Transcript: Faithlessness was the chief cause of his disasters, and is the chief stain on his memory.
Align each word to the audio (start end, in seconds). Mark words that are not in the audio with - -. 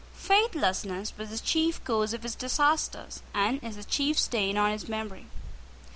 Faithlessness 0.15 1.13
was 1.15 1.29
the 1.29 1.37
chief 1.37 1.83
cause 1.83 2.11
of 2.11 2.23
his 2.23 2.33
disasters, 2.33 3.21
and 3.35 3.63
is 3.63 3.75
the 3.75 3.83
chief 3.83 4.17
stain 4.17 4.57
on 4.57 4.71
his 4.71 4.89
memory. 4.89 5.27